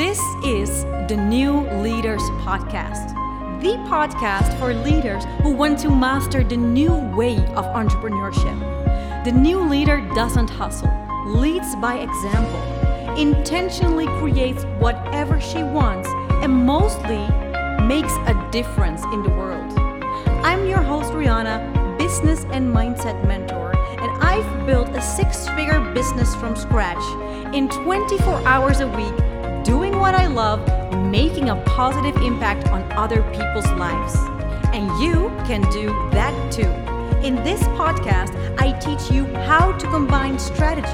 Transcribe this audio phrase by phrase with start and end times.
[0.00, 3.12] This is the New Leaders Podcast,
[3.60, 9.24] the podcast for leaders who want to master the new way of entrepreneurship.
[9.24, 10.90] The new leader doesn't hustle,
[11.26, 12.62] leads by example,
[13.18, 16.08] intentionally creates whatever she wants,
[16.42, 17.20] and mostly
[17.84, 19.70] makes a difference in the world.
[20.42, 26.34] I'm your host, Rianne, business and mindset mentor, and I've built a six figure business
[26.36, 27.04] from scratch
[27.54, 29.29] in 24 hours a week,
[29.64, 30.60] doing what I love,
[31.10, 34.14] making a positive impact on other people's lives.
[34.72, 36.70] And you can do that too.
[37.26, 40.88] In this podcast, I teach you how to combine strategy,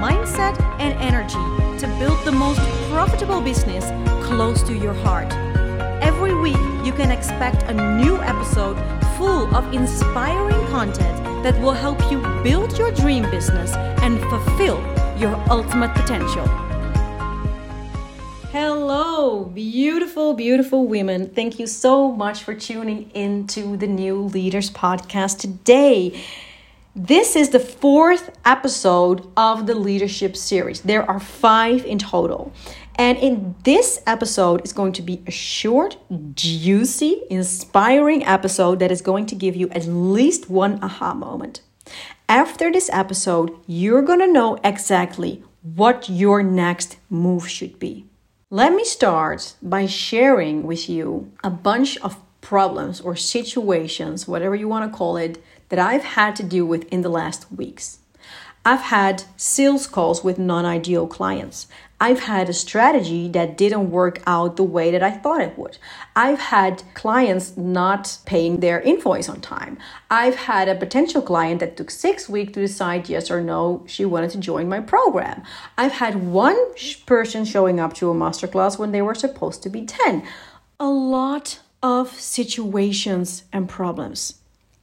[0.00, 3.84] mindset, and energy to build the most profitable business
[4.26, 5.32] close to your heart.
[6.02, 8.76] Every week, you can expect a new episode
[9.16, 13.72] full of inspiring content that will help you build your dream business
[14.02, 14.78] and fulfill
[15.16, 16.46] your ultimate potential.
[18.52, 21.30] Hello, beautiful, beautiful women.
[21.30, 26.22] Thank you so much for tuning into the New Leaders Podcast today.
[26.94, 30.82] This is the fourth episode of the leadership series.
[30.82, 32.52] There are five in total.
[32.96, 35.96] And in this episode is going to be a short,
[36.34, 41.62] juicy, inspiring episode that is going to give you at least one aha moment.
[42.28, 48.04] After this episode, you're going to know exactly what your next move should be.
[48.54, 54.68] Let me start by sharing with you a bunch of problems or situations, whatever you
[54.68, 58.00] want to call it, that I've had to deal with in the last weeks.
[58.64, 61.66] I've had sales calls with non ideal clients.
[62.00, 65.78] I've had a strategy that didn't work out the way that I thought it would.
[66.16, 69.78] I've had clients not paying their invoice on time.
[70.10, 74.04] I've had a potential client that took six weeks to decide yes or no she
[74.04, 75.44] wanted to join my program.
[75.78, 76.58] I've had one
[77.06, 80.24] person showing up to a masterclass when they were supposed to be 10.
[80.80, 84.40] A lot of situations and problems.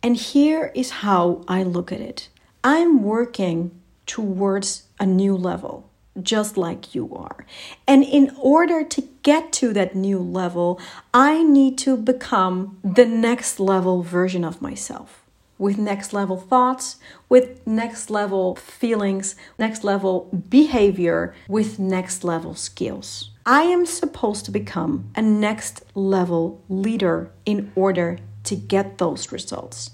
[0.00, 2.28] And here is how I look at it.
[2.62, 3.70] I'm working
[4.06, 5.88] towards a new level,
[6.20, 7.46] just like you are.
[7.86, 10.78] And in order to get to that new level,
[11.14, 15.20] I need to become the next level version of myself
[15.60, 16.96] with next level thoughts,
[17.28, 23.30] with next level feelings, next level behavior, with next level skills.
[23.44, 29.90] I am supposed to become a next level leader in order to get those results.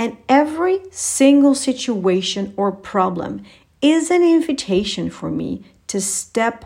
[0.00, 3.42] And every single situation or problem
[3.82, 6.64] is an invitation for me to step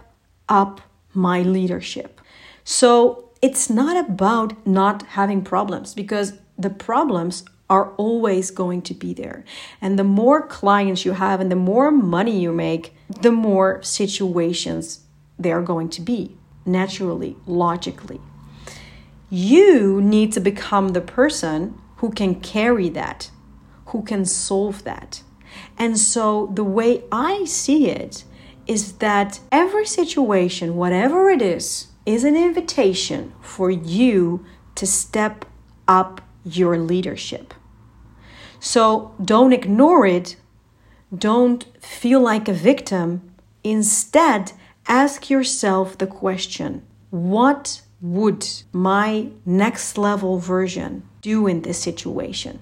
[0.48, 0.80] up
[1.12, 2.20] my leadership.
[2.62, 9.12] So it's not about not having problems because the problems are always going to be
[9.12, 9.44] there.
[9.80, 15.00] And the more clients you have and the more money you make, the more situations
[15.40, 18.20] there are going to be naturally, logically.
[19.28, 23.30] You need to become the person who can carry that,
[23.86, 25.22] who can solve that.
[25.78, 28.24] And so the way I see it
[28.66, 34.44] is that every situation, whatever it is, is an invitation for you
[34.74, 35.44] to step
[35.88, 37.54] up your leadership.
[38.60, 40.36] So don't ignore it.
[41.16, 43.34] Don't feel like a victim.
[43.62, 44.52] Instead,
[44.86, 52.60] ask yourself the question what would my next level version do in this situation?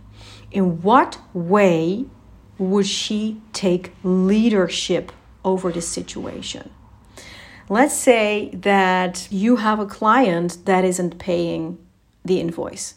[0.52, 2.06] In what way
[2.58, 5.10] would she take leadership
[5.44, 6.70] over this situation?
[7.68, 11.78] Let's say that you have a client that isn't paying
[12.24, 12.94] the invoice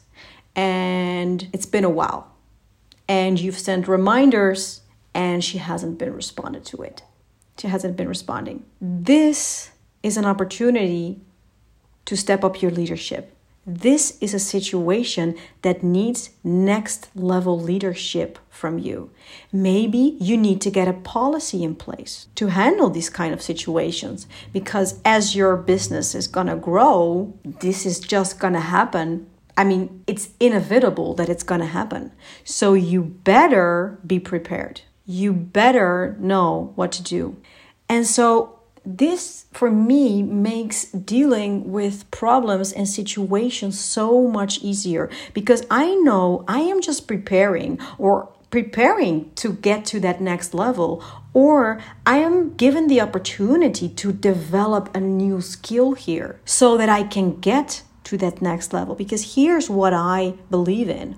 [0.55, 2.31] and it's been a while
[3.07, 4.81] and you've sent reminders
[5.13, 7.01] and she hasn't been responded to it.
[7.57, 8.65] She hasn't been responding.
[8.81, 9.71] This
[10.03, 11.21] is an opportunity
[12.05, 13.34] to step up your leadership.
[13.67, 19.09] This is a situation that needs next level leadership from you.
[19.51, 24.27] Maybe you need to get a policy in place to handle these kind of situations
[24.53, 29.25] because as your business is going to grow, this is just going to happen.
[29.57, 32.11] I mean, it's inevitable that it's going to happen.
[32.43, 34.81] So you better be prepared.
[35.07, 37.37] You better know what to do.
[37.89, 38.54] And so
[38.85, 46.45] this for me makes dealing with problems and situations so much easier because I know
[46.47, 51.03] I am just preparing or preparing to get to that next level
[51.33, 57.03] or I am given the opportunity to develop a new skill here so that I
[57.03, 61.17] can get to that next level because here's what I believe in.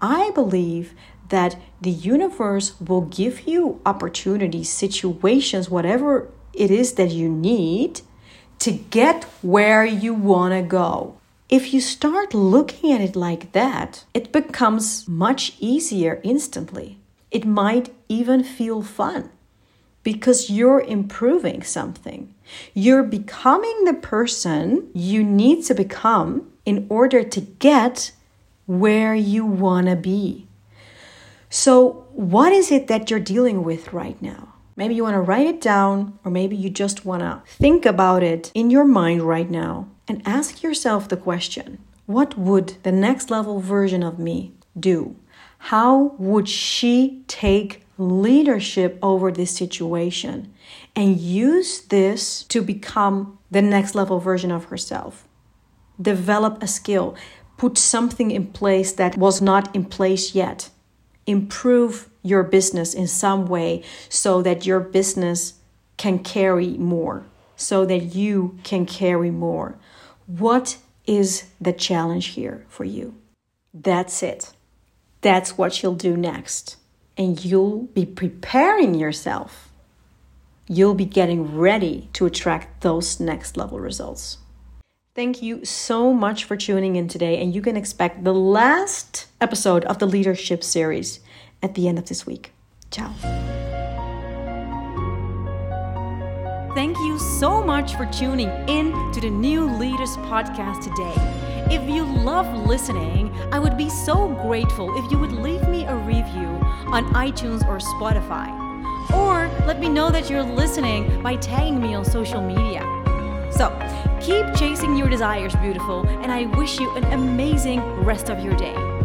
[0.00, 0.94] I believe
[1.30, 8.00] that the universe will give you opportunities, situations, whatever it is that you need
[8.58, 11.18] to get where you want to go.
[11.48, 16.98] If you start looking at it like that, it becomes much easier instantly.
[17.30, 19.30] It might even feel fun
[20.02, 22.34] because you're improving something.
[22.74, 28.12] You're becoming the person you need to become in order to get
[28.66, 30.46] where you want to be.
[31.48, 34.55] So, what is it that you're dealing with right now?
[34.76, 38.22] Maybe you want to write it down, or maybe you just want to think about
[38.22, 43.30] it in your mind right now and ask yourself the question what would the next
[43.30, 45.16] level version of me do?
[45.58, 50.52] How would she take leadership over this situation
[50.94, 55.26] and use this to become the next level version of herself?
[56.00, 57.16] Develop a skill,
[57.56, 60.70] put something in place that was not in place yet.
[61.26, 65.54] Improve your business in some way so that your business
[65.96, 67.24] can carry more,
[67.56, 69.76] so that you can carry more.
[70.26, 73.14] What is the challenge here for you?
[73.72, 74.52] That's it.
[75.20, 76.76] That's what you'll do next.
[77.16, 79.70] And you'll be preparing yourself.
[80.68, 84.38] You'll be getting ready to attract those next level results.
[85.16, 89.82] Thank you so much for tuning in today, and you can expect the last episode
[89.86, 91.20] of the leadership series
[91.62, 92.52] at the end of this week.
[92.90, 93.14] Ciao.
[96.74, 101.74] Thank you so much for tuning in to the New Leaders Podcast today.
[101.74, 105.96] If you love listening, I would be so grateful if you would leave me a
[105.96, 106.60] review
[106.92, 108.52] on iTunes or Spotify.
[109.14, 112.95] Or let me know that you're listening by tagging me on social media.
[113.56, 113.70] So,
[114.20, 118.95] keep chasing your desires, beautiful, and I wish you an amazing rest of your day.